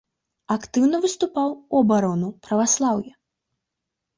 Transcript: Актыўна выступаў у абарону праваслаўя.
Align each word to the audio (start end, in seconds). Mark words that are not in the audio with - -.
Актыўна 0.55 1.01
выступаў 1.03 1.53
у 1.57 1.75
абарону 1.83 2.33
праваслаўя. 2.49 3.13